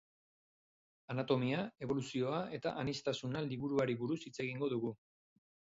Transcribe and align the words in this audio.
Anatomia, 1.15 1.59
eboluzioa 1.89 2.41
eta 2.59 2.75
aniztasuna 2.85 3.47
liburuari 3.53 4.01
buruz 4.03 4.21
hitz 4.27 4.37
egingo 4.47 4.77
dugu. 4.79 4.99